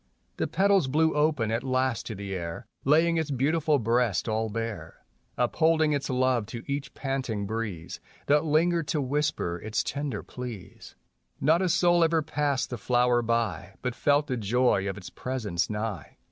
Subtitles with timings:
[0.37, 5.05] The petals blew open at last to the air Laying its beautiful breast all bare,
[5.37, 10.95] Upholding its love to each panting breeze That lingered to whisper its tender pleas.
[11.39, 15.69] Not a soul ever passed the flower by But felt the joy of its presence
[15.69, 16.17] nigh.